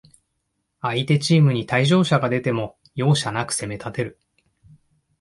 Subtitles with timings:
[0.81, 4.17] 相手チームに退場者が出ても、容赦なく攻めたてる